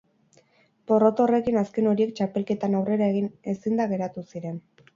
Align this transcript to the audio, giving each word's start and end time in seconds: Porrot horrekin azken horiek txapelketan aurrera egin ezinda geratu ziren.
Porrot 0.91 1.21
horrekin 1.25 1.59
azken 1.61 1.91
horiek 1.93 2.15
txapelketan 2.21 2.79
aurrera 2.81 3.13
egin 3.15 3.31
ezinda 3.57 3.89
geratu 3.95 4.29
ziren. 4.33 4.61